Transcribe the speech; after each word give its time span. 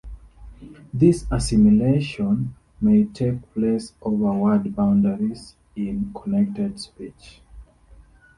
This 0.91 1.27
assimilation 1.29 2.55
may 2.81 3.03
take 3.03 3.39
place 3.53 3.93
over 4.01 4.31
word 4.33 4.75
boundaries 4.75 5.53
in 5.75 6.11
connected 6.15 6.79
speech. 6.79 7.41